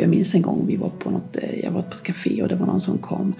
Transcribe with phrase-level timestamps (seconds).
[0.00, 2.48] Jag minns en gång vi var på något, eh, jag var på ett café och
[2.48, 3.34] det var någon som kom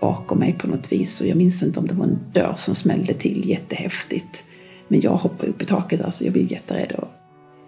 [0.00, 1.20] bakom mig på något vis.
[1.20, 4.42] Och jag minns inte om det var en dörr som smällde till jättehäftigt.
[4.88, 6.92] Men jag hoppade upp i taket, alltså jag blev jätterädd.
[6.92, 7.08] Och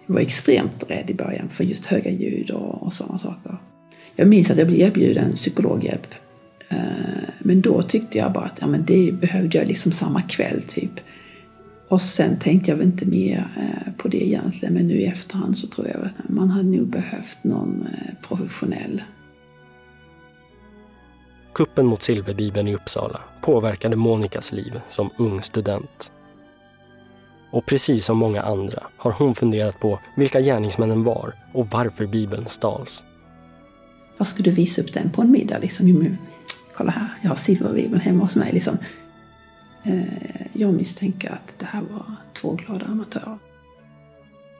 [0.05, 3.57] jag var extremt rädd i början för just höga ljud och, och sådana saker.
[4.15, 6.15] Jag minns att jag blev erbjuden psykologhjälp.
[6.69, 6.77] Eh,
[7.39, 10.91] men då tyckte jag bara att ja, men det behövde jag liksom samma kväll typ.
[11.87, 14.73] Och sen tänkte jag väl inte mer eh, på det egentligen.
[14.73, 19.03] Men nu i efterhand så tror jag att man hade nog behövt någon eh, professionell.
[21.53, 26.11] Kuppen mot Silverbibeln i Uppsala påverkade Monikas liv som ung student.
[27.51, 32.47] Och precis som många andra har hon funderat på vilka gärningsmännen var och varför Bibeln
[32.47, 33.03] stals.
[34.17, 35.57] Vad ska du visa upp den på en middag?
[35.57, 36.17] Liksom,
[36.75, 38.53] kolla här, jag har silverbibeln hemma hos mig.
[38.53, 38.77] Liksom.
[39.87, 43.37] Eh, jag misstänker att det här var två glada amatörer.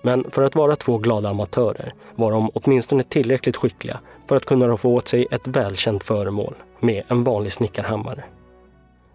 [0.02, 4.78] Men för att vara två glada amatörer var de åtminstone tillräckligt skickliga för att kunna
[4.78, 8.24] få åt sig ett välkänt föremål med en vanlig snickarhammare.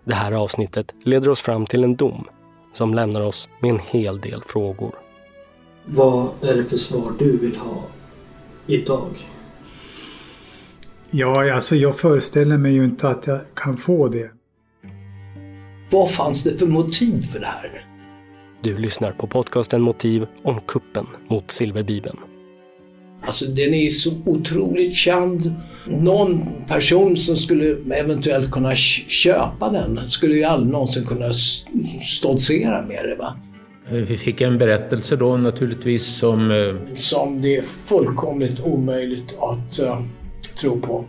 [0.05, 2.25] Det här avsnittet leder oss fram till en dom
[2.73, 4.95] som lämnar oss med en hel del frågor.
[5.85, 7.83] Vad är det för svar du vill ha
[8.67, 9.09] idag?
[11.11, 14.31] Ja, alltså jag föreställer mig ju inte att jag kan få det.
[15.93, 17.85] Vad fanns det för motiv för det här?
[18.63, 22.17] Du lyssnar på podcasten Motiv om kuppen mot Silverbibeln.
[23.23, 25.55] Alltså den är så otroligt känd.
[25.87, 31.33] Någon person som skulle eventuellt kunna köpa den skulle ju aldrig någonsin kunna
[32.03, 33.15] stoltsera med det.
[33.15, 33.37] Va?
[33.91, 36.51] Vi fick en berättelse då naturligtvis som...
[36.51, 40.03] Eh, som det är fullkomligt omöjligt att uh,
[40.61, 41.05] tro på.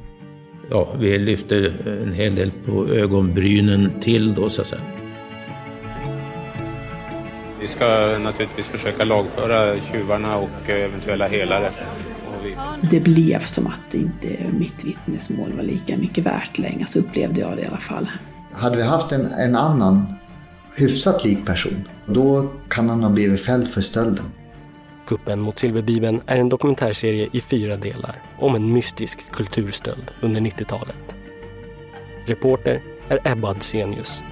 [0.69, 4.81] Ja, vi lyfte en hel del på ögonbrynen till då så att säga.
[7.61, 11.71] Vi ska naturligtvis försöka lagföra tjuvarna och eventuella helare.
[12.91, 14.27] Det blev som att inte
[14.59, 18.09] mitt vittnesmål var lika mycket värt längre, så upplevde jag det i alla fall.
[18.51, 20.13] Hade vi haft en, en annan
[20.75, 24.25] hyfsat lik person, då kan han ha blivit fälld för stölden.
[25.05, 31.15] Kuppen mot Silverbibeln är en dokumentärserie i fyra delar om en mystisk kulturstöld under 90-talet.
[32.25, 34.23] Reporter är Ebba Adsenius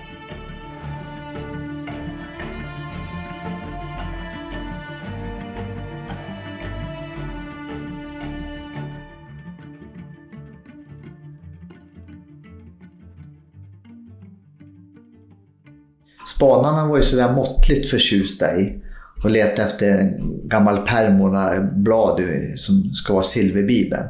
[16.35, 18.81] Spanarna var ju sådär måttligt förtjusta i
[19.23, 22.21] och leta efter en gammal pärm och några blad
[22.55, 24.03] som ska vara silverbibeln.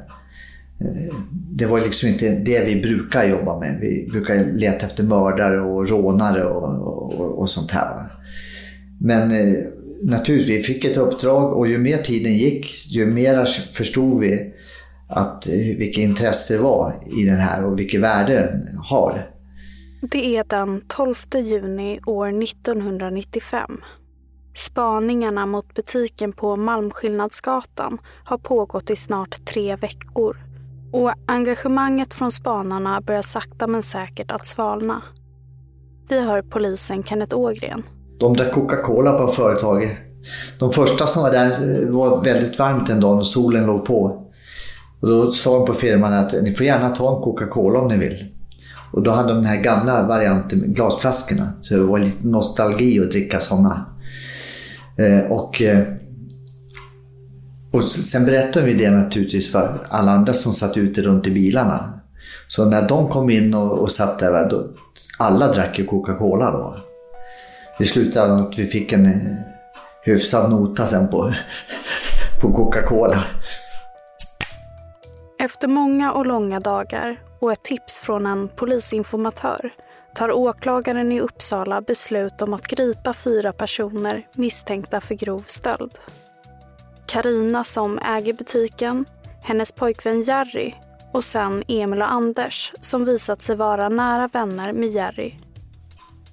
[0.81, 3.79] Eh, det var liksom inte det vi brukar jobba med.
[3.81, 7.95] Vi brukar leta efter mördare och rånare och, och, och sånt här.
[8.99, 9.55] Men eh,
[10.03, 14.53] naturligtvis, vi fick ett uppdrag och ju mer tiden gick, ju mer förstod vi
[15.09, 19.29] att eh, vilket intresse det var i den här och vilket värde den har.
[20.01, 23.81] Det är den 12 juni år 1995.
[24.55, 30.37] Spaningarna mot butiken på Malmskillnadsgatan har pågått i snart tre veckor
[30.91, 35.01] och engagemanget från spanarna börjar sakta men säkert att svalna.
[36.09, 37.83] Vi hör polisen Kenneth Ågren.
[38.19, 39.97] De drack Coca-Cola på företaget.
[40.59, 44.27] De första som var där eh, var väldigt varmt en dag och solen låg på.
[44.99, 47.97] Och då sa de på firman att ni får gärna ta en Coca-Cola om ni
[47.97, 48.25] vill.
[48.91, 51.53] Och då hade de den här gamla varianten med glasflaskorna.
[51.61, 53.85] Så det var lite nostalgi att dricka sådana.
[54.97, 55.83] Eh, och, eh,
[57.71, 62.01] och sen berättade vi det naturligtvis för alla andra som satt ute runt i bilarna.
[62.47, 64.67] Så när de kom in och, och satt där, då,
[65.17, 66.75] alla drack ju Coca-Cola då.
[67.77, 69.11] Det slutade med att vi fick en eh,
[70.03, 71.31] hyfsad nota sen på,
[72.41, 73.23] på Coca-Cola.
[75.39, 79.71] Efter många och långa dagar och ett tips från en polisinformatör
[80.15, 85.91] tar åklagaren i Uppsala beslut om att gripa fyra personer misstänkta för grov stöld.
[87.05, 89.05] Karina som äger butiken,
[89.41, 90.73] hennes pojkvän Jerry
[91.11, 95.33] och sen Emil och Anders som visat sig vara nära vänner med Jerry.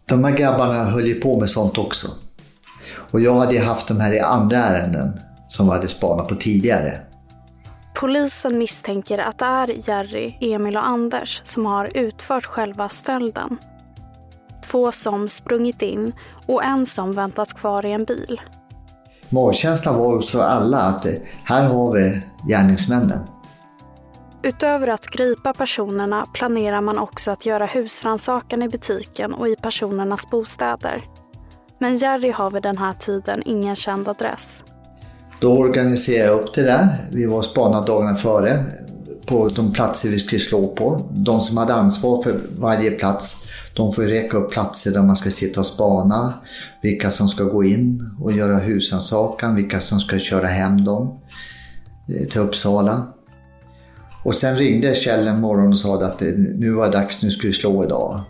[0.08, 2.08] De här grabbarna höll ju på med sånt också.
[3.10, 7.00] Och jag hade haft de här i andra ärenden som vi hade spanat på tidigare.
[7.94, 13.58] Polisen misstänker att det är Jerry, Emil och Anders som har utfört själva stölden.
[14.70, 16.12] Två som sprungit in
[16.46, 18.40] och en som väntat kvar i en bil.
[19.28, 21.06] Magkänslan var hos alla att
[21.44, 23.20] här har vi gärningsmännen.
[24.42, 30.30] Utöver att gripa personerna planerar man också att göra husrannsakan i butiken och i personernas
[30.30, 31.02] bostäder.
[31.78, 34.64] Men Jerry har vid den här tiden ingen känd adress.
[35.40, 37.08] Då organiserade jag upp det där.
[37.10, 38.64] Vi var spanade dagarna före
[39.26, 41.08] på de platser vi skulle slå på.
[41.10, 43.47] De som hade ansvar för varje plats,
[43.78, 46.34] de får räcka upp platser där man ska sitta och spana.
[46.82, 51.20] Vilka som ska gå in och göra husrannsakan, vilka som ska köra hem dem
[52.08, 53.12] eh, till Uppsala.
[54.24, 57.50] Och sen ringde Kjell en morgon och sa att nu var det dags, nu skulle
[57.50, 58.20] vi slå idag.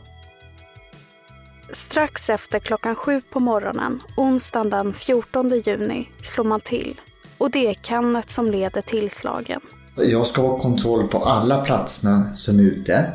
[1.72, 7.00] Strax efter klockan sju på morgonen, onsdagen den 14 juni, slår man till.
[7.38, 9.60] Och det är Kenneth som leder tillslagen.
[9.96, 13.12] Jag ska ha kontroll på alla platserna som är ute.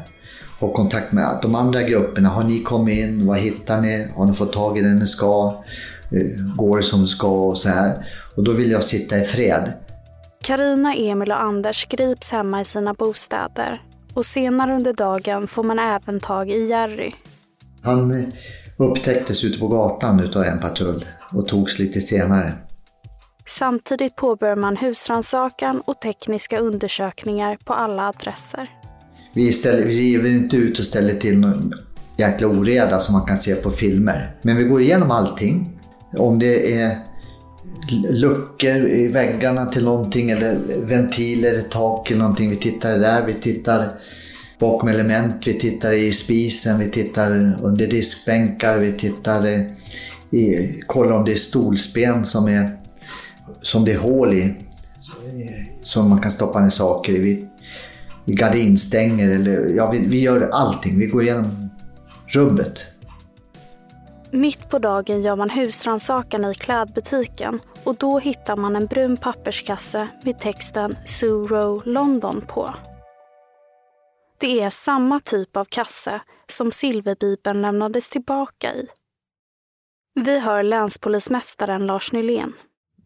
[0.64, 2.30] Ha kontakt med de andra grupperna.
[2.30, 3.28] Har ni kommit in?
[3.28, 4.08] Vad hittar ni?
[4.16, 5.64] Har ni fått tag i den ni ska?
[6.12, 7.28] Eh, går det som ska?
[7.28, 8.06] Och så här.
[8.36, 9.74] Och då vill jag sitta i fred.
[10.44, 13.82] Karina, Emil och Anders grips hemma i sina bostäder.
[14.14, 17.12] Och senare under dagen får man även tag i Jerry.
[17.82, 18.32] Han
[18.78, 22.54] upptäcktes ute på gatan utav en patrull och togs lite senare.
[23.46, 28.83] Samtidigt påbörjar man husrannsakan och tekniska undersökningar på alla adresser.
[29.34, 31.74] Vi, ställer, vi river inte ut och ställer till någon
[32.18, 34.36] jäkla oreda som man kan se på filmer.
[34.42, 35.70] Men vi går igenom allting.
[36.18, 36.98] Om det är
[38.10, 42.50] luckor i väggarna till någonting eller ventiler, i tak eller någonting.
[42.50, 43.26] Vi tittar där.
[43.26, 43.92] Vi tittar
[44.60, 49.48] bakom element, vi tittar i spisen, vi tittar under diskbänkar, vi tittar
[50.32, 52.78] i, kollar om det är stolsben som, är,
[53.62, 54.56] som det är hål i.
[55.82, 57.20] Som man kan stoppa ner saker i.
[57.20, 57.48] Vi
[58.26, 61.00] gardinstänger eller ja, vi, vi gör allting.
[61.00, 61.70] Vi går igenom
[62.28, 62.80] rubbet.
[64.32, 70.08] Mitt på dagen gör man husrannsakan i klädbutiken och då hittar man en brun papperskasse
[70.24, 72.76] med texten Suro London på.
[74.40, 78.88] Det är samma typ av kasse som silverbibeln lämnades tillbaka i.
[80.20, 82.54] Vi hör länspolismästaren Lars Nylén.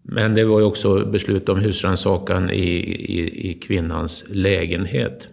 [0.10, 5.28] Men det var ju också beslut om husrannsakan i, i, i kvinnans lägenhet.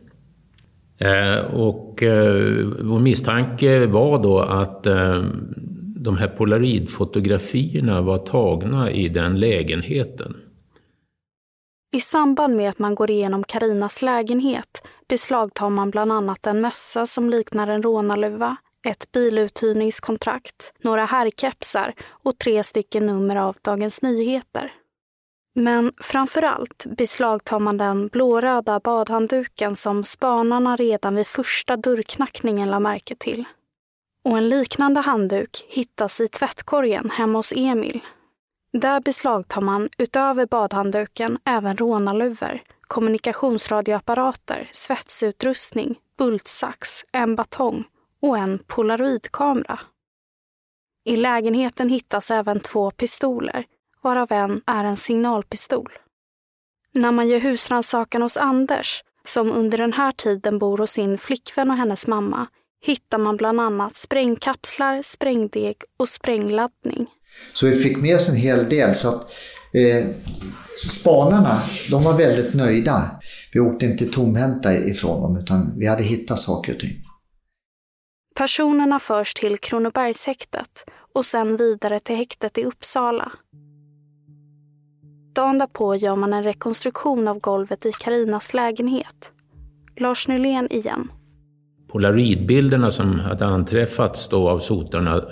[0.99, 5.23] Eh, och eh, vår misstanke var då att eh,
[5.97, 10.37] de här polaroidfotografierna var tagna i den lägenheten.
[11.97, 17.07] I samband med att man går igenom Karinas lägenhet beslagtar man bland annat en mössa
[17.07, 24.73] som liknar en rånarluva, ett biluthyrningskontrakt, några herrkepsar och tre stycken nummer av Dagens Nyheter.
[25.55, 32.81] Men framför allt beslagtar man den blåröda badhandduken som spanarna redan vid första dörrknackningen la
[32.81, 33.45] märke till.
[34.25, 38.01] Och en liknande handduk hittas i tvättkorgen hemma hos Emil.
[38.73, 47.85] Där beslagtar man utöver badhandduken även rånarluvor, kommunikationsradioapparater, svetsutrustning, bultsax, en batong
[48.25, 49.81] och en polaroidkamera.
[51.05, 53.65] I lägenheten hittas även två pistoler,
[54.03, 55.93] varav en är en signalpistol.
[56.93, 61.71] När man gör husrannsakan hos Anders, som under den här tiden bor hos sin flickvän
[61.71, 62.47] och hennes mamma,
[62.85, 67.07] hittar man bland annat sprängkapslar, sprängdeg och sprängladdning.
[67.53, 68.95] Så vi fick med oss en hel del.
[68.95, 69.33] Så att,
[69.73, 70.07] eh,
[70.89, 71.61] spanarna,
[71.91, 73.21] de var väldigt nöjda.
[73.53, 77.04] Vi åkte inte tomhänta ifrån dem utan vi hade hittat saker och ting.
[78.35, 80.85] Personerna förs till Kronobergshäktet
[81.15, 83.33] och sen vidare till häktet i Uppsala.
[85.35, 89.33] Dagen därpå gör man en rekonstruktion av golvet i Karinas lägenhet.
[89.97, 91.09] Lars Nylén igen.
[91.89, 95.23] Polaroidbilderna som hade anträffats då av sotarna,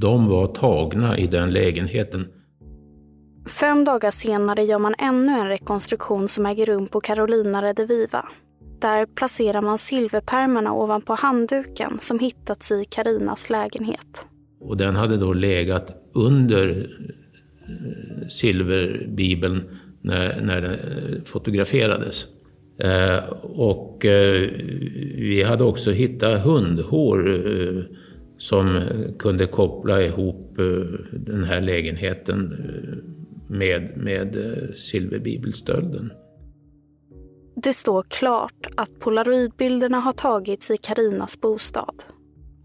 [0.00, 2.28] de var tagna i den lägenheten.
[3.60, 8.28] Fem dagar senare gör man ännu en rekonstruktion som äger rum på Carolina Rediviva.
[8.82, 14.26] Där placerar man silverpärmarna ovanpå handduken som hittats i Karinas lägenhet.
[14.60, 16.90] Och den hade då legat under
[17.68, 19.62] eh, silverbibeln
[20.00, 22.26] när, när den eh, fotograferades.
[22.78, 24.50] Eh, och eh,
[25.16, 27.82] vi hade också hittat hundhår eh,
[28.38, 28.80] som
[29.18, 30.64] kunde koppla ihop eh,
[31.12, 32.98] den här lägenheten eh,
[33.56, 34.36] med, med
[34.74, 36.10] silverbibelstölden.
[37.54, 42.04] Det står klart att polaroidbilderna har tagits i Karinas bostad.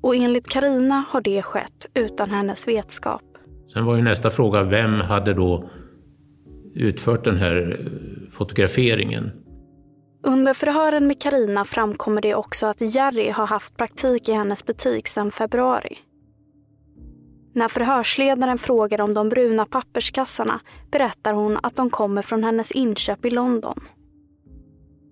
[0.01, 3.21] Och enligt Karina har det skett utan hennes vetskap.
[3.73, 5.69] Sen var ju nästa fråga, vem hade då
[6.75, 7.79] utfört den här
[8.31, 9.31] fotograferingen?
[10.27, 15.07] Under förhören med Karina framkommer det också att Jerry har haft praktik i hennes butik
[15.07, 15.97] sedan februari.
[17.53, 20.59] När förhörsledaren frågar om de bruna papperskassarna
[20.91, 23.79] berättar hon att de kommer från hennes inköp i London.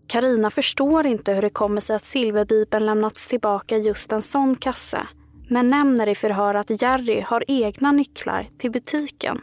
[0.08, 5.08] Karina förstår inte hur det kommer sig att silverbibeln lämnats tillbaka just en sån kasse
[5.50, 9.42] men nämner i förhör att Jerry har egna nycklar till butiken.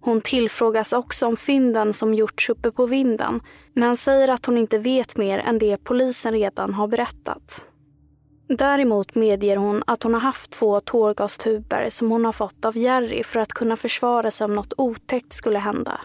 [0.00, 3.40] Hon tillfrågas också om fynden som gjorts uppe på vinden
[3.74, 7.68] men säger att hon inte vet mer än det polisen redan har berättat.
[8.48, 13.22] Däremot medger hon att hon har haft två tårgastuber som hon har fått av Jerry
[13.22, 16.00] för att kunna försvara sig om något otäckt skulle hända.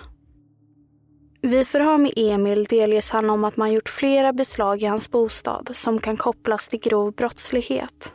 [1.41, 5.69] Vid förhör med Emil delges han om att man gjort flera beslag i hans bostad
[5.73, 8.13] som kan kopplas till grov brottslighet.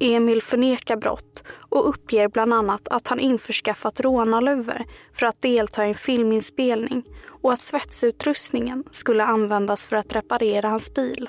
[0.00, 5.88] Emil förnekar brott och uppger bland annat att han införskaffat rånarluvor för att delta i
[5.88, 7.04] en filminspelning
[7.42, 11.28] och att svetsutrustningen skulle användas för att reparera hans bil.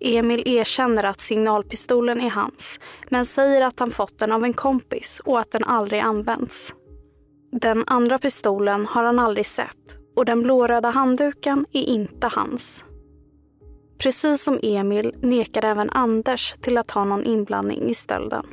[0.00, 5.20] Emil erkänner att signalpistolen är hans men säger att han fått den av en kompis
[5.24, 6.74] och att den aldrig används.
[7.60, 12.84] Den andra pistolen har han aldrig sett och den blåröda handduken är inte hans.
[13.98, 18.46] Precis som Emil nekar även Anders till att ha någon inblandning i stölden.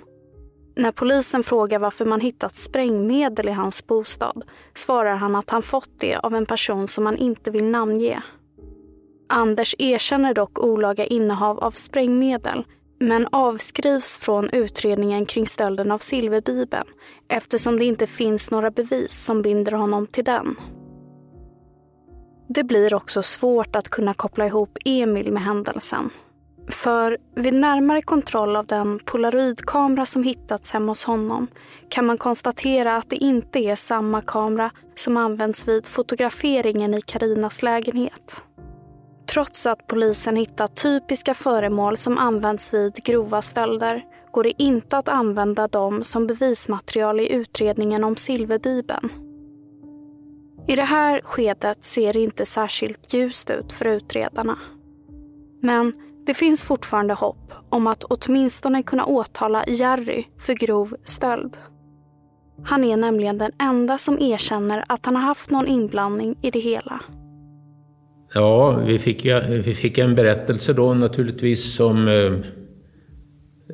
[0.76, 6.00] När polisen frågar varför man hittat sprängmedel i hans bostad svarar han att han fått
[6.00, 8.24] det av en person som han inte vill namnge.
[9.30, 12.66] Anders erkänner dock olaga innehav av sprängmedel
[13.00, 16.88] men avskrivs från utredningen kring stölden av silverbibeln
[17.30, 20.56] eftersom det inte finns några bevis som binder honom till den.
[22.48, 26.10] Det blir också svårt att kunna koppla ihop Emil med händelsen.
[26.70, 31.48] För vid närmare kontroll av den polaroidkamera som hittats hemma hos honom
[31.90, 37.64] kan man konstatera att det inte är samma kamera som används vid fotograferingen i Karinas
[37.64, 38.44] lägenhet.
[39.34, 45.10] Trots att polisen hittat typiska föremål som används vid grova stölder går det inte att
[45.10, 49.10] använda dem som bevismaterial i utredningen om silverbibeln.
[50.68, 54.58] I det här skedet ser det inte särskilt ljust ut för utredarna.
[55.62, 55.94] Men
[56.26, 61.58] det finns fortfarande hopp om att åtminstone kunna åtala Jerry för grov stöld.
[62.64, 66.60] Han är nämligen den enda som erkänner att han har haft någon inblandning i det
[66.60, 67.00] hela.
[68.34, 72.32] Ja, vi fick, vi fick en berättelse då naturligtvis som eh,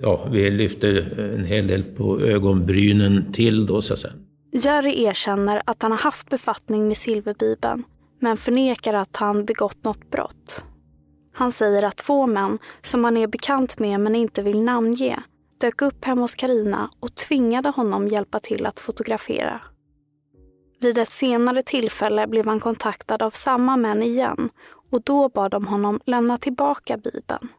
[0.02, 4.14] ja, vi lyfter en hel del på ögonbrynen till då så att säga.
[4.52, 7.84] Jerry erkänner att han har haft befattning med silverbibeln
[8.20, 10.66] men förnekar att han begått något brott.
[11.34, 15.24] Han säger att två män som han är bekant med men inte vill namnge
[15.62, 19.62] dök upp hemma hos Karina och tvingade honom hjälpa till att fotografera.
[20.80, 24.50] Vid ett senare tillfälle blev han kontaktad av samma män igen
[24.92, 27.50] och då bad de honom lämna tillbaka Bibeln.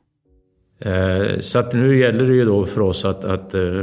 [0.78, 3.82] Eh, så att nu gäller det ju då för oss att, att eh,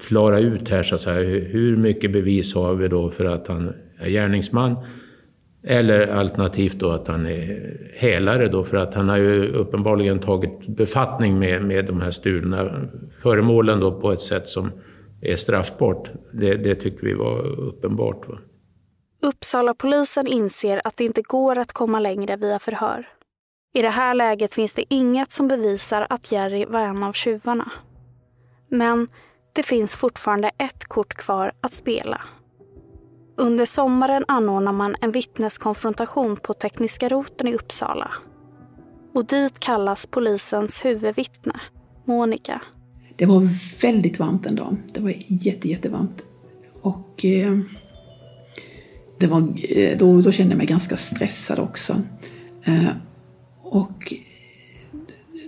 [0.00, 3.72] klara ut här så att säga, hur mycket bevis har vi då för att han
[3.98, 4.76] är gärningsman?
[5.66, 10.66] Eller alternativt då att han är hälare då för att han har ju uppenbarligen tagit
[10.66, 12.88] befattning med, med de här stulna
[13.22, 14.72] föremålen då på ett sätt som
[15.20, 16.10] är straffbart.
[16.32, 18.28] Det, det tyckte vi var uppenbart.
[18.28, 18.38] Va?
[19.22, 23.06] Uppsala polisen inser att det inte går att komma längre via förhör.
[23.76, 27.72] I det här läget finns det inget som bevisar att Jerry var en av tjuvarna.
[28.70, 29.08] Men
[29.52, 32.20] det finns fortfarande ett kort kvar att spela.
[33.36, 38.10] Under sommaren anordnar man en vittneskonfrontation på Tekniska roten i Uppsala.
[39.14, 41.60] Och dit kallas polisens huvudvittne,
[42.04, 42.60] Monica.
[43.16, 43.48] Det var
[43.82, 44.76] väldigt varmt en dag.
[44.92, 46.24] Det var jätte, jättevarmt.
[46.82, 47.58] Och eh,
[49.18, 49.40] det var,
[49.76, 52.02] eh, då, då kände jag mig ganska stressad också.
[52.64, 52.88] Eh,
[53.74, 54.12] och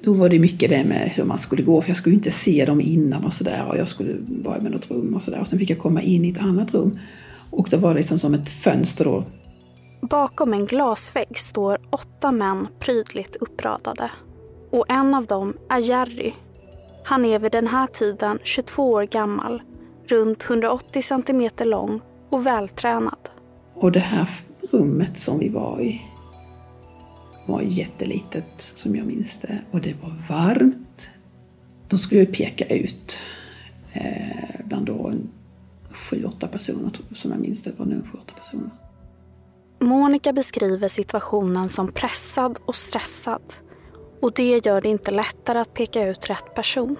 [0.02, 2.64] då var det mycket det med hur man skulle gå, för jag skulle inte se
[2.64, 3.66] dem innan och sådär.
[3.68, 5.40] Och jag skulle vara med något rum och sådär.
[5.40, 6.98] Och sen fick jag komma in i ett annat rum.
[7.50, 9.24] Och det var liksom som ett fönster då.
[10.00, 14.10] Bakom en glasvägg står åtta män prydligt uppradade.
[14.70, 16.32] Och en av dem är Jerry.
[17.04, 19.62] Han är vid den här tiden 22 år gammal,
[20.08, 23.30] runt 180 centimeter lång och vältränad.
[23.74, 24.28] Och det här
[24.70, 26.02] rummet som vi var i
[27.46, 29.58] var jättelitet som jag minns det.
[29.70, 31.10] Och det var varmt.
[31.88, 33.18] De skulle ju peka ut
[33.92, 35.12] eh, bland då
[35.90, 37.72] sju, åtta personer som jag minns det.
[37.76, 38.70] var nu sju, åtta personer.
[39.80, 43.42] Monica beskriver situationen som pressad och stressad.
[44.22, 46.96] Och det gör det inte lättare att peka ut rätt person.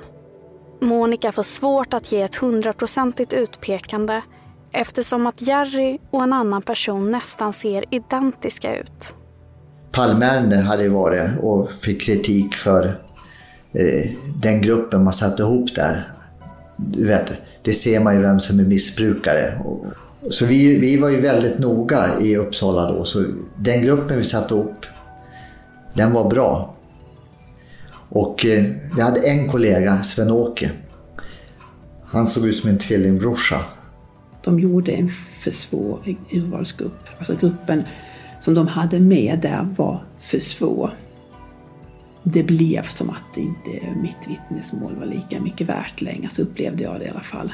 [0.81, 4.23] Monica får svårt att ge ett hundraprocentigt utpekande
[4.73, 9.15] eftersom att Jerry och en annan person nästan ser identiska ut.
[9.97, 12.87] Palmeärenden hade ju varit och fick kritik för
[13.73, 14.11] eh,
[14.43, 16.09] den gruppen man satte ihop där.
[16.77, 19.61] Du vet, det ser man ju vem som är missbrukare.
[20.31, 23.05] Så vi, vi var ju väldigt noga i Uppsala då.
[23.05, 23.25] Så
[23.57, 24.87] den gruppen vi satte ihop,
[25.95, 26.75] den var bra.
[28.09, 28.65] Och eh,
[28.97, 30.71] vi hade en kollega, Sven-Åke.
[32.05, 33.61] Han såg ut som en tvillingbrorsa
[34.45, 35.11] De gjorde en
[35.41, 37.09] för svår urvalsgrupp.
[37.19, 37.85] Alltså gruppen
[38.47, 40.91] som de hade med där var för svår.
[42.23, 43.71] Det blev som att inte
[44.03, 47.53] mitt vittnesmål var lika mycket värt längre, så upplevde jag det i alla fall.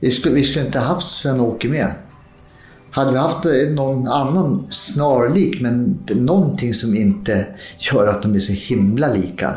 [0.00, 1.92] Vi skulle, vi skulle inte haft Sven-Åke med.
[2.90, 7.46] Hade vi haft eh, någon annan snarlik, men någonting som inte
[7.78, 9.56] gör att de är så himla lika.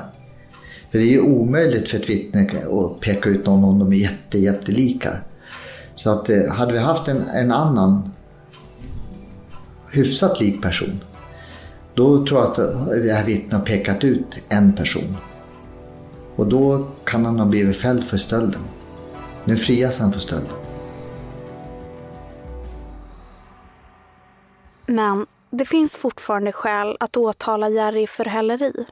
[0.91, 3.97] För det är ju omöjligt för ett vittne att peka ut någon om de är
[3.97, 5.11] jätte, jättelika.
[5.95, 8.11] Så att eh, hade vi haft en, en annan
[9.97, 11.03] hyfsat lik person,
[11.93, 12.55] då tror jag att
[13.05, 15.17] det här vittnet har pekat ut en person.
[16.35, 18.61] Och då kan han ha blivit fälld för stölden.
[19.45, 20.51] Nu frias han för stölden.
[24.85, 28.85] Men det finns fortfarande skäl att åtala Jerry för häleri.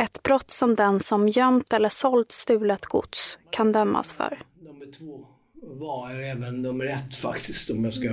[0.00, 4.42] Ett brott som den som gömt eller sålt stulet gods kan dömas för.
[4.60, 5.26] Nummer två
[5.62, 8.08] var även nummer ett faktiskt, om jag ska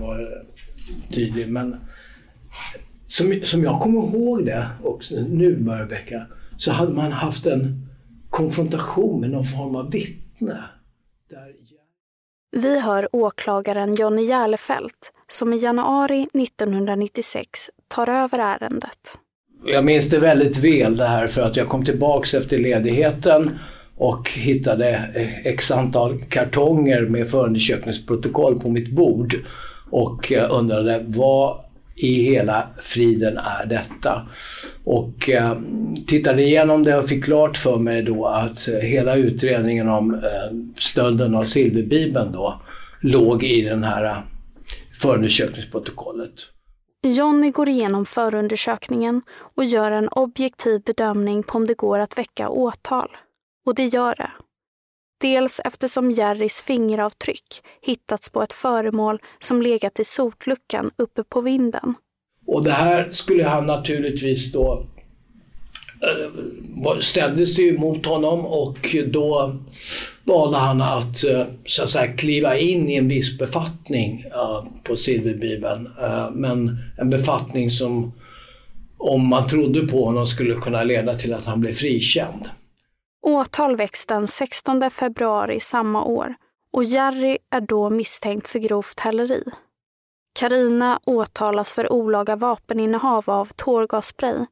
[0.00, 0.26] vara
[1.10, 1.48] tydlig.
[1.48, 1.76] Men
[3.06, 7.86] som, som jag kommer ihåg det också nu Mörrbäcka, så hade man haft en
[8.30, 10.64] konfrontation med någon form av vittne.
[11.30, 11.52] Där...
[12.56, 19.18] Vi hör åklagaren Jonny Järlefelt som i januari 1996 tar över ärendet.
[19.66, 23.58] Jag minns det väldigt väl det här för att jag kom tillbaks efter ledigheten
[23.96, 25.10] och hittade
[25.44, 29.34] x antal kartonger med förundersökningsprotokoll på mitt bord
[29.92, 31.56] och undrade vad
[31.94, 34.26] i hela friden är detta?
[34.84, 35.56] Och eh,
[36.06, 40.20] tittade igenom det och fick klart för mig då att eh, hela utredningen om eh,
[40.78, 42.60] stölden av silverbibeln då
[43.00, 44.18] låg i den här eh,
[45.00, 46.32] förundersökningsprotokollet.
[47.02, 49.22] Jonny går igenom förundersökningen
[49.54, 53.08] och gör en objektiv bedömning på om det går att väcka åtal.
[53.66, 54.30] Och det gör det.
[55.22, 57.46] Dels eftersom Jerrys fingeravtryck
[57.82, 61.94] hittats på ett föremål som legat i sotluckan uppe på vinden.
[62.46, 64.86] Och det här skulle han naturligtvis då
[66.02, 66.30] eh,
[66.82, 69.56] ställdes ställdes ju mot honom och då
[70.24, 74.96] valde han att eh, så att säga kliva in i en viss befattning eh, på
[74.96, 75.88] silverbibeln.
[76.32, 78.12] Men en befattning som
[78.98, 82.48] om man trodde på honom skulle kunna leda till att han blev frikänd.
[83.22, 86.34] Åtal väcks den 16 februari samma år
[86.72, 89.44] och Jerry är då misstänkt för grovt häleri.
[90.38, 94.46] Karina åtalas för olaga vapeninnehav av tårgasspray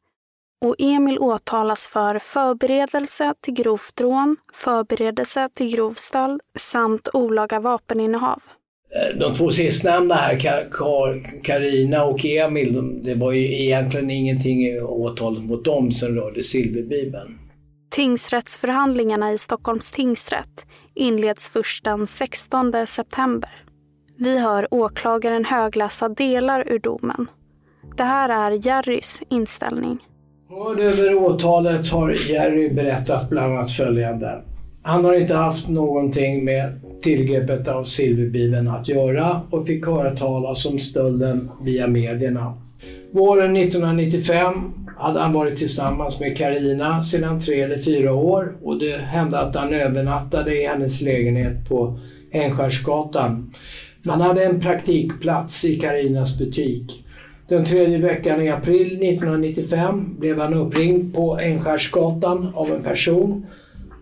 [0.64, 8.42] och Emil åtalas för förberedelse till grovt rån, förberedelse till grov stöld samt olaga vapeninnehav.
[8.94, 10.38] Eh, de två sistnämnda här,
[11.42, 17.39] Karina och Emil, det var ju egentligen ingenting i åtalet mot dem som rörde silverbibeln.
[17.90, 23.50] Tingsrättsförhandlingarna i Stockholms tingsrätt inleds först den 16 september.
[24.18, 27.26] Vi hör åklagaren högläsa delar ur domen.
[27.96, 29.98] Det här är Jerrys inställning.
[30.48, 34.42] Hörd över åtalet har Jerry berättat bland annat följande.
[34.83, 40.66] Han har inte haft någonting med tillgreppet av silverbiven att göra och fick höra talas
[40.66, 42.55] om stölden via medierna.
[43.12, 48.97] Våren 1995 hade han varit tillsammans med Karina sedan tre eller fyra år och det
[48.97, 51.99] hände att han övernattade i hennes lägenhet på
[52.31, 53.53] Enskärsgatan.
[54.07, 57.05] Han hade en praktikplats i Karinas butik.
[57.49, 63.47] Den tredje veckan i april 1995 blev han uppringd på Enskärsgatan av en person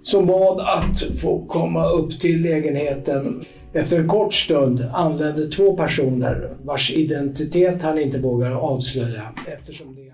[0.02, 3.44] som bad att få komma upp till lägenheten.
[3.72, 10.07] Efter en kort stund anlände två personer vars identitet han inte vågar avslöja eftersom det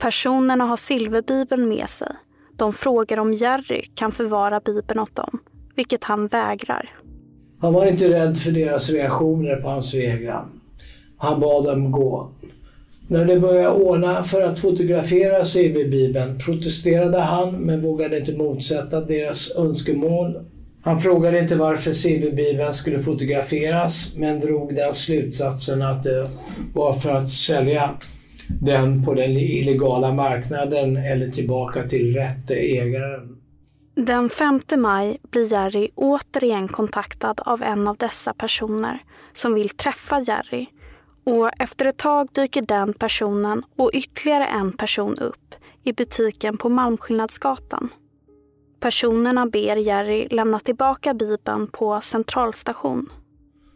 [0.00, 2.12] Personerna har silverbibeln med sig.
[2.56, 5.38] De frågar om Jerry kan förvara bibeln åt dem,
[5.76, 6.90] vilket han vägrar.
[7.60, 10.60] Han var inte rädd för deras reaktioner på hans vägran.
[11.16, 12.30] Han bad dem gå.
[13.08, 19.56] När de började ordna för att fotografera silverbibeln protesterade han men vågade inte motsätta deras
[19.56, 20.44] önskemål.
[20.82, 26.26] Han frågade inte varför silverbibeln skulle fotograferas men drog den slutsatsen att det
[26.74, 27.90] var för att sälja
[28.60, 33.36] den på den illegala marknaden eller tillbaka till rätte ägaren.
[33.94, 40.20] Den 5 maj blir Jerry återigen kontaktad av en av dessa personer som vill träffa
[40.20, 40.66] Jerry
[41.24, 46.68] och efter ett tag dyker den personen och ytterligare en person upp i butiken på
[46.68, 47.88] Malmskillnadsgatan.
[48.80, 53.08] Personerna ber Jerry lämna tillbaka Bibeln på centralstation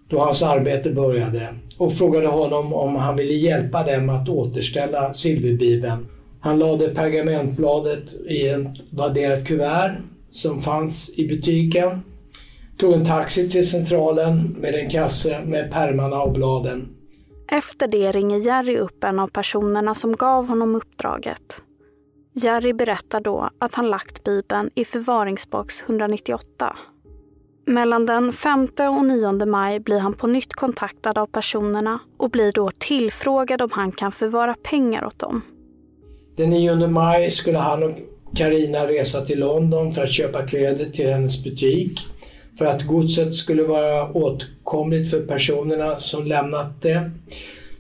[0.08, 6.06] då hans arbete började och frågade honom om han ville hjälpa dem att återställa silverbibeln.
[6.40, 9.96] Han lade pergamentbladet i ett vadderat kuvert
[10.30, 12.00] som fanns i butiken.
[12.78, 16.88] Tog en taxi till centralen med en kasse med pärmarna och bladen.
[17.52, 21.62] Efter det ringer Jerry upp en av personerna som gav honom uppdraget.
[22.34, 26.76] Jerry berättar då att han lagt Bibeln i förvaringsbox 198.
[27.66, 32.52] Mellan den 5 och 9 maj blir han på nytt kontaktad av personerna och blir
[32.52, 35.42] då tillfrågad om han kan förvara pengar åt dem.
[36.36, 37.92] Den 9 maj skulle han och
[38.36, 42.00] Karina resa till London för att köpa kläder till hennes butik.
[42.58, 47.10] För att godset skulle vara åtkomligt för personerna som lämnat det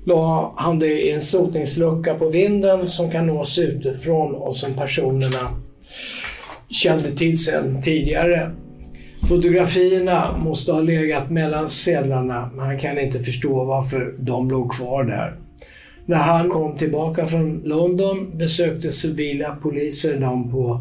[0.04, 5.50] la han det i en sotningslucka på vinden som kan nås utifrån och som personerna
[6.68, 8.50] kände till sedan tidigare.
[9.28, 15.04] Fotografierna måste ha legat mellan sedlarna, men han kan inte förstå varför de låg kvar
[15.04, 15.34] där.
[16.06, 20.80] När han kom tillbaka från London besökte civila poliser dem på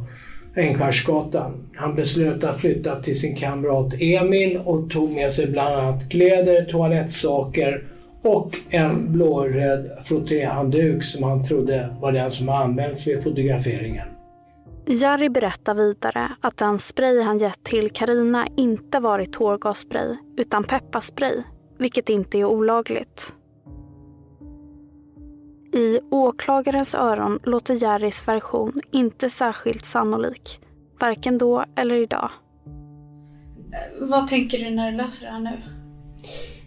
[0.56, 1.69] Ängskärsgatan.
[1.75, 6.65] Han beslöt att flytta till sin kamrat Emil och tog med sig bland annat kläder,
[6.65, 7.84] toalettsaker
[8.21, 14.08] och en blåröd frottéhandduk som han trodde var den som använts vid fotograferingen.
[14.86, 21.43] Jari berättar vidare att den spray han gett till Karina inte varit tårgasspray utan pepparspray,
[21.78, 23.34] vilket inte är olagligt.
[25.74, 30.60] I åklagarens öron låter Jerrys version inte särskilt sannolik,
[31.00, 32.30] varken då eller idag.
[34.00, 35.83] Vad tänker du när du läser det här nu?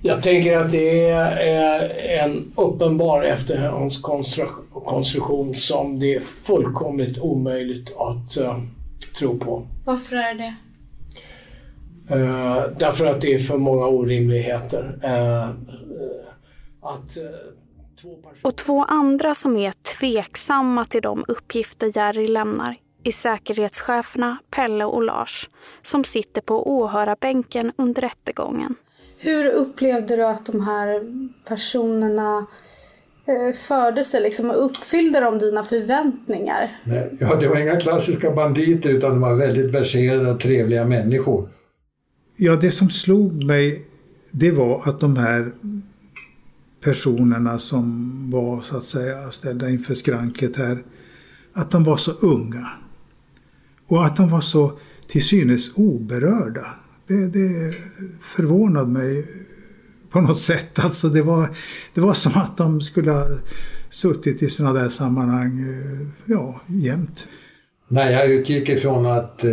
[0.07, 1.89] Jag tänker att det är
[2.25, 8.59] en uppenbar efterhandskonstruktion som det är fullkomligt omöjligt att uh,
[9.19, 9.67] tro på.
[9.85, 10.55] Varför är det
[12.17, 14.99] uh, Därför att det är för många orimligheter.
[15.05, 15.49] Uh,
[16.81, 17.19] att,
[18.03, 24.85] två och två andra som är tveksamma till de uppgifter Jerry lämnar är säkerhetscheferna Pelle
[24.85, 25.51] och Lars
[25.83, 28.77] som sitter på åhörarbänken under rättegången.
[29.19, 31.01] Hur upplevde du att de här
[31.49, 32.47] personerna
[33.27, 34.23] eh, förde sig?
[34.23, 36.81] Liksom, uppfyllde de dina förväntningar?
[36.85, 41.49] Nej, ja, det var inga klassiska banditer utan de var väldigt verserade och trevliga människor.
[42.37, 43.87] Ja, det som slog mig
[44.39, 45.53] det var att de här
[46.81, 50.83] personerna som var så att säga ställda inför skranket här,
[51.53, 52.71] att de var så unga.
[53.87, 56.67] Och att de var så till synes oberörda
[57.07, 57.75] det, det
[58.21, 59.27] förvånade mig
[60.11, 60.79] på något sätt.
[60.79, 61.49] Alltså det, var,
[61.95, 63.25] det var som att de skulle ha
[63.91, 67.29] suttit i sådana där sammanhang eh, ja, jämt.
[67.89, 69.51] Nej, jag utgick ifrån att eh,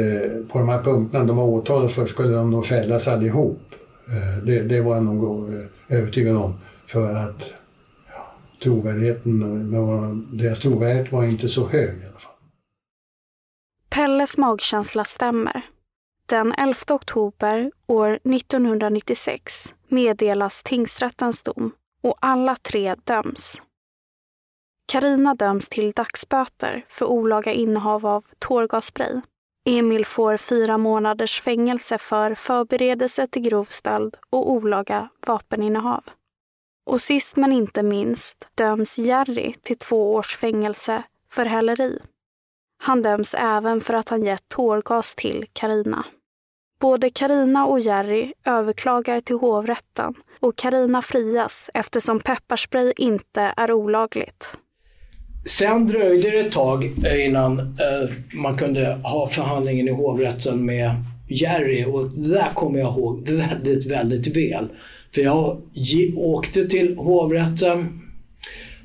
[0.52, 3.62] på de här punkterna de var åtalade för skulle de nog fällas allihop.
[4.08, 5.50] Eh, det, det var jag nog
[5.90, 6.54] övertygad om.
[6.88, 7.42] För att
[8.10, 9.72] ja, trovärdigheten,
[10.38, 12.32] deras trovärdighet var inte så hög i alla fall.
[13.90, 15.62] Pelles magkänsla stämmer.
[16.34, 21.72] Den 11 oktober år 1996 meddelas tingsrättens dom
[22.04, 23.62] och alla tre döms.
[24.92, 29.22] Karina döms till dagsböter för olaga innehav av tårgasspray.
[29.66, 36.04] Emil får fyra månaders fängelse för förberedelse till grov stöld och olaga vapeninnehav.
[36.86, 42.00] Och sist men inte minst döms Jerry till två års fängelse för häleri.
[42.78, 46.06] Han döms även för att han gett tårgas till Karina.
[46.82, 54.58] Både Karina och Jerry överklagar till hovrätten och Karina frias eftersom pepparspray inte är olagligt.
[55.46, 60.96] Sen dröjde det ett tag eh, innan eh, man kunde ha förhandlingen i hovrätten med
[61.28, 64.68] Jerry och det där kommer jag ihåg väldigt, väldigt väl.
[65.16, 65.62] För jag
[66.16, 68.00] åkte till hovrätten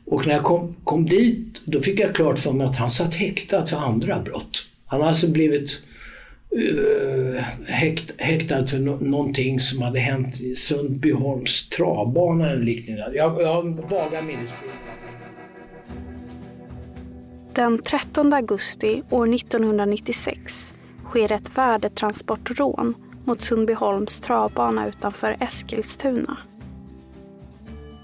[0.07, 3.15] och när jag kom, kom dit då fick jag klart för mig att han satt
[3.15, 4.67] häktad för andra brott.
[4.87, 5.83] Han har alltså blivit
[6.57, 13.17] uh, häkt, häktad för no någonting som hade hänt i Sundbyholms travbana eller liknande.
[13.17, 14.77] Jag, jag har vaga minnesbilder.
[17.55, 26.39] Den 13 augusti år 1996 sker ett värdetransportrån mot Sundbyholms travbana utanför Eskilstuna.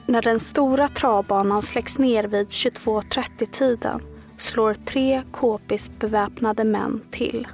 [0.06, 4.00] När den stora travbanan släcks ner vid 22.30-tiden
[4.38, 5.60] slår tre k
[5.98, 7.46] beväpnade män till.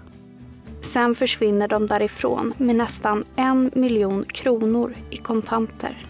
[0.83, 6.07] Sen försvinner de därifrån med nästan en miljon kronor i kontanter.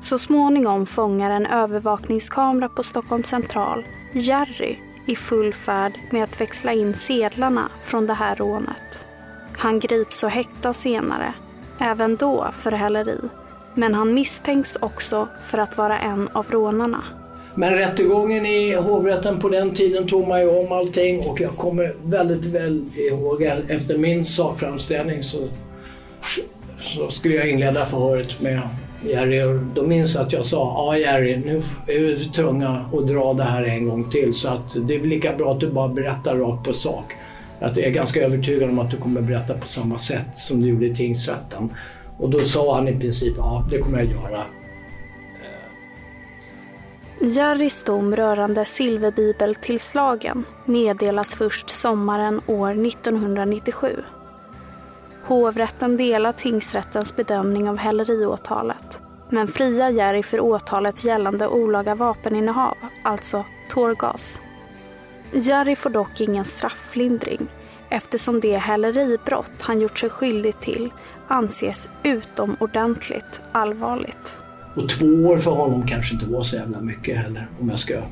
[0.00, 6.72] Så småningom fångar en övervakningskamera på Stockholm central Jerry i full färd med att växla
[6.72, 9.06] in sedlarna från det här rånet.
[9.56, 11.34] Han grips och häktas senare,
[11.78, 13.18] även då för häleri.
[13.74, 17.04] Men han misstänks också för att vara en av rånarna.
[17.54, 21.94] Men rättegången i hovrätten på den tiden tog man ju om allting och jag kommer
[22.04, 25.38] väldigt väl ihåg efter min sakframställning så
[26.78, 28.60] så skulle jag inleda förhöret med
[29.04, 33.08] Jerry och då minns jag att jag sa, ja Jerry, nu är vi tvungna att
[33.08, 35.88] dra det här en gång till så att det är lika bra att du bara
[35.88, 37.12] berättar rakt på sak.
[37.60, 40.68] Att jag är ganska övertygad om att du kommer berätta på samma sätt som du
[40.68, 41.70] gjorde i tingsrätten.
[42.18, 44.44] Och då sa han i princip, ja det kommer jag göra.
[47.26, 54.02] Jerrys dom rörande silverbibeltillslagen meddelas först sommaren år 1997.
[55.24, 63.44] Hovrätten delar tingsrättens bedömning av häleriåtalet men friar Jerry för åtalet gällande olaga vapeninnehav, alltså
[63.70, 64.40] tårgas.
[65.32, 67.48] Jerry får dock ingen strafflindring
[67.88, 70.92] eftersom det häleribrott han gjort sig skyldig till
[71.28, 74.43] anses utomordentligt allvarligt.
[74.76, 78.02] Och två år för honom kanske inte var så jävla mycket heller om jag ska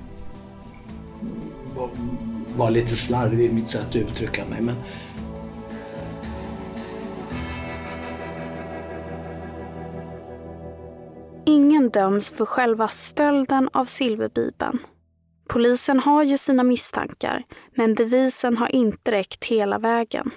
[2.56, 4.60] vara lite slarvig i mitt sätt att uttrycka mig.
[4.60, 4.74] Men
[11.46, 14.78] Ingen döms för själva stölden av silverbibeln.
[15.48, 17.42] Polisen har ju sina misstankar,
[17.76, 20.30] men bevisen har inte räckt hela vägen.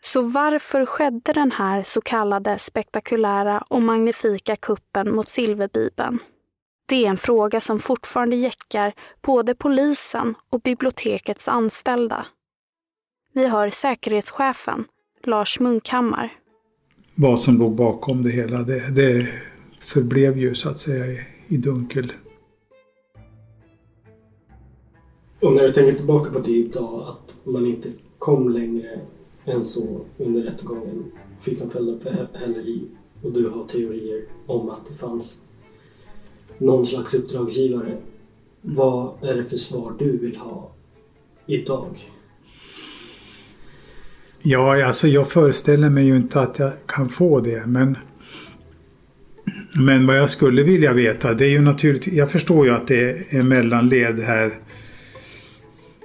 [0.00, 6.18] Så varför skedde den här så kallade spektakulära och magnifika kuppen mot silverbibeln?
[6.88, 12.26] Det är en fråga som fortfarande jäckar både polisen och bibliotekets anställda.
[13.32, 14.84] Vi hör säkerhetschefen,
[15.24, 16.32] Lars Munkhammar.
[17.14, 19.28] Vad som låg bakom det hela, det, det
[19.80, 22.12] förblev ju så att säga i, i dunkel.
[25.40, 29.00] Och när du tänker tillbaka på det idag, att man inte kom längre
[29.48, 31.04] än så under rättegången,
[31.40, 32.82] fick de fällda för häleri
[33.22, 35.40] och du har teorier om att det fanns
[36.58, 37.96] någon slags uppdragsgivare.
[38.62, 40.70] Vad är det för svar du vill ha
[41.46, 42.10] idag?
[44.42, 47.96] Ja, alltså jag föreställer mig ju inte att jag kan få det, men
[49.86, 53.32] men vad jag skulle vilja veta, det är ju naturligtvis, jag förstår ju att det
[53.34, 54.58] är mellanled här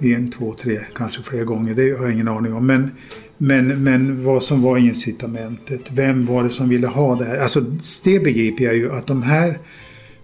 [0.00, 2.66] en, två, tre, kanske fler gånger, det har jag ingen aning om.
[2.66, 2.90] Men,
[3.38, 7.38] men, men vad som var incitamentet, vem var det som ville ha det här?
[7.38, 7.60] Alltså
[8.04, 9.58] det begriper jag ju att de här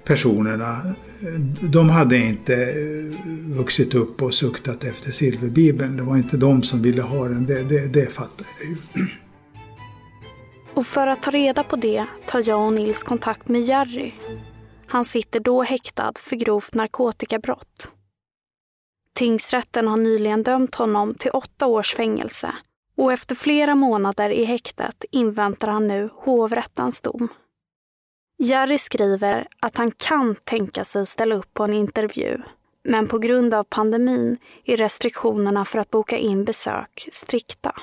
[0.04, 0.94] personerna,
[1.60, 5.96] de hade inte eh, vuxit upp och suktat efter silverbibeln.
[5.96, 8.76] Det var inte de som ville ha den, det, det, det fattar jag ju.
[10.74, 14.12] Och för att ta reda på det tar jag och Nils kontakt med Jerry.
[14.86, 17.90] Han sitter då häktad för grovt narkotikabrott.
[19.14, 22.52] Tingsrätten har nyligen dömt honom till åtta års fängelse
[23.00, 27.28] och efter flera månader i häktet inväntar han nu hovrättens dom.
[28.38, 32.42] Jerry skriver att han kan tänka sig ställa upp på en intervju
[32.84, 37.74] men på grund av pandemin är restriktionerna för att boka in besök strikta.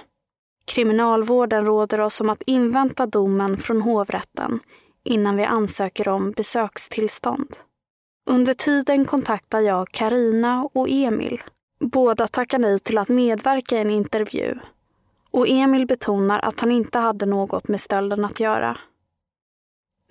[0.65, 4.59] Kriminalvården råder oss om att invänta domen från hovrätten
[5.03, 7.55] innan vi ansöker om besökstillstånd.
[8.29, 11.43] Under tiden kontaktar jag Karina och Emil.
[11.79, 14.55] Båda tackar nej till att medverka i en intervju.
[15.37, 18.77] Och Emil betonar att han inte hade något med stölden att göra.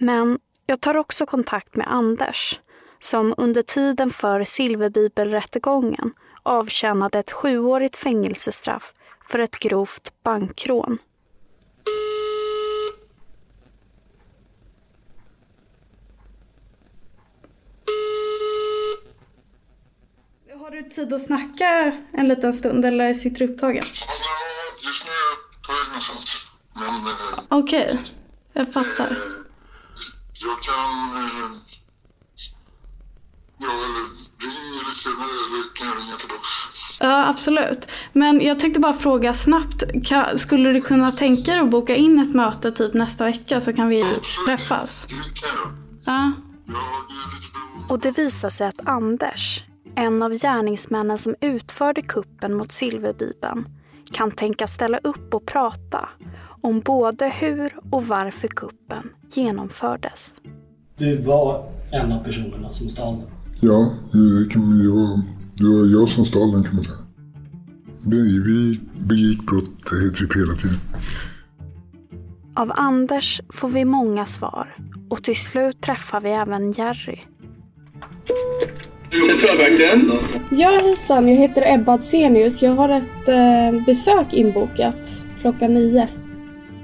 [0.00, 2.60] Men jag tar också kontakt med Anders
[2.98, 6.12] som under tiden för silverbibelrättegången
[6.42, 8.92] avtjänade ett sjuårigt fängelsestraff
[9.26, 10.98] för ett grovt bankrån.
[20.60, 23.84] Har du tid att snacka en liten stund eller sitter du upptagen?
[24.84, 26.46] Just nu är jag på väg någonstans.
[26.74, 27.06] Men...
[27.06, 27.98] Eh, Okej, okay.
[28.52, 29.10] jag fattar.
[29.10, 29.18] Eh,
[30.32, 31.22] jag kan...
[31.22, 31.50] Eh,
[33.58, 34.04] ja, eller
[34.44, 36.42] ring lite senare eller kan jag ringa tillbaka.
[37.00, 37.90] Ja, absolut.
[38.12, 39.82] Men jag tänkte bara fråga snabbt.
[40.04, 43.72] Kan, skulle du kunna tänka dig att boka in ett möte typ nästa vecka så
[43.72, 44.06] kan vi ja,
[44.46, 45.06] träffas?
[45.06, 45.72] Det kan jag.
[46.14, 46.32] Ja.
[47.88, 49.64] Och det visar sig att Anders,
[49.96, 53.64] en av gärningsmännen som utförde kuppen mot silverbibeln,
[54.12, 56.08] kan tänka ställa upp och prata
[56.60, 60.34] om både hur och varför kuppen genomfördes.
[60.96, 63.26] Du var en av personerna som stal den?
[63.60, 65.22] Ja, det, kan, det, var,
[65.54, 66.96] det var jag som stal den kan man säga.
[68.00, 69.70] Vi begick brott
[70.14, 70.78] typ hela tiden.
[72.54, 74.76] Av Anders får vi många svar
[75.10, 77.20] och till slut träffar vi även Jerry.
[79.10, 80.18] Centralbanken?
[80.50, 82.62] Ja hejsan, jag heter Ebba Adsenius.
[82.62, 86.08] Jag har ett eh, besök inbokat klockan nio.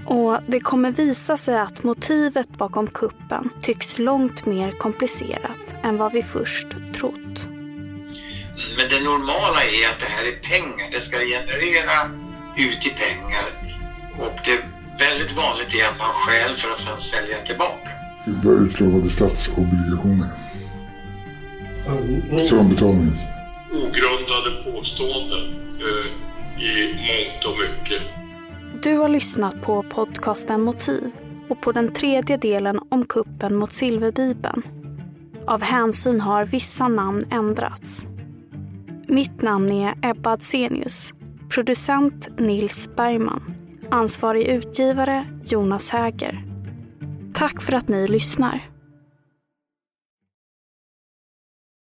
[0.06, 6.12] Och det kommer visa sig att motivet bakom kuppen tycks långt mer komplicerat än vad
[6.12, 7.48] vi först trott.
[8.76, 10.90] Men det normala är att det här är pengar.
[10.92, 11.96] Det ska generera
[12.56, 13.46] ut i pengar.
[14.18, 14.62] Och det är
[14.98, 17.90] väldigt vanligt är att man stjäl för att sedan sälja tillbaka.
[18.26, 20.51] Det var utlovade statsobligationer.
[22.48, 23.26] Som betalnings.
[23.72, 28.02] Ogrundade påståenden eh, i mångt och mycket.
[28.82, 31.10] Du har lyssnat på podcasten Motiv
[31.48, 34.62] och på den tredje delen om kuppen mot Silverbibeln.
[35.46, 38.06] Av hänsyn har vissa namn ändrats.
[39.08, 41.12] Mitt namn är Ebba Adsenius.
[41.54, 43.54] Producent Nils Bergman.
[43.90, 46.44] Ansvarig utgivare Jonas Häger.
[47.34, 48.71] Tack för att ni lyssnar.